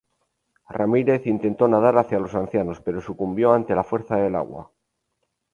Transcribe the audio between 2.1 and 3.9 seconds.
los ancianos, pero sucumbió ante la